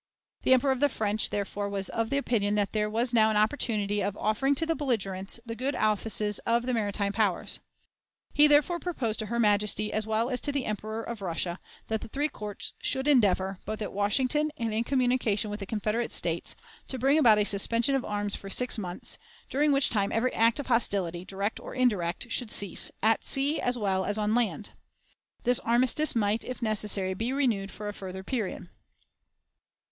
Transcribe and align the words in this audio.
The 0.41 0.53
Emperor 0.53 0.71
of 0.71 0.79
the 0.79 0.89
French, 0.89 1.29
therefore, 1.29 1.69
was 1.69 1.87
of 1.89 2.09
the 2.09 2.17
opinion 2.17 2.55
that 2.55 2.71
there 2.71 2.89
was 2.89 3.13
now 3.13 3.29
an 3.29 3.37
opportunity 3.37 4.01
of 4.01 4.17
offering 4.17 4.55
to 4.55 4.65
the 4.65 4.73
belligerents 4.73 5.39
the 5.45 5.53
good 5.53 5.75
offices 5.75 6.39
of 6.39 6.65
the 6.65 6.73
maritime 6.73 7.13
powers. 7.13 7.59
He, 8.33 8.47
therefore, 8.47 8.79
proposed 8.79 9.19
to 9.19 9.27
her 9.27 9.39
Majesty, 9.39 9.93
as 9.93 10.07
well 10.07 10.31
as 10.31 10.41
to 10.41 10.51
the 10.51 10.65
Emperor 10.65 11.03
of 11.03 11.21
Russia, 11.21 11.59
that 11.85 12.01
the 12.01 12.07
three 12.07 12.29
courts 12.29 12.73
should 12.81 13.07
endeavor, 13.07 13.59
both 13.63 13.79
at 13.79 13.93
Washington 13.93 14.51
and 14.57 14.73
in 14.73 14.83
communication 14.83 15.51
with 15.51 15.59
the 15.59 15.67
Confederate 15.67 16.11
States, 16.11 16.55
to 16.87 16.97
bring 16.97 17.19
about 17.19 17.37
a 17.37 17.43
suspension 17.45 17.93
of 17.93 18.03
arms 18.03 18.33
for 18.35 18.49
six 18.49 18.79
months, 18.79 19.19
during 19.51 19.71
which 19.71 19.91
time 19.91 20.11
every 20.11 20.33
act 20.33 20.59
of 20.59 20.65
hostility, 20.65 21.23
direct 21.23 21.59
or 21.59 21.75
indirect, 21.75 22.31
should 22.31 22.49
cease, 22.51 22.89
at 23.03 23.23
sea 23.23 23.61
as 23.61 23.77
well 23.77 24.03
as 24.03 24.17
on 24.17 24.33
land. 24.33 24.71
This 25.43 25.59
armistice 25.59 26.15
might, 26.15 26.43
if 26.43 26.59
necessary, 26.59 27.13
be 27.13 27.31
renewed 27.31 27.69
for 27.69 27.87
a 27.87 27.93
further 27.93 28.23
period. 28.23 28.67